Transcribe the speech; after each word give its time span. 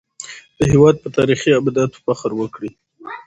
د 0.57 0.59
هېواد 0.71 0.95
په 1.03 1.09
تاريخي 1.17 1.51
ابداتو 1.59 1.97
فخر 2.05 2.31
وکړئ. 2.35 2.69